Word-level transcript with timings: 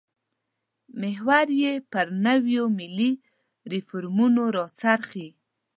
محور 1.01 1.45
یې 1.61 1.73
پر 1.91 2.05
نویو 2.25 2.63
ملي 2.77 3.11
ریفورمونو 3.71 4.43
راڅرخي. 4.57 5.27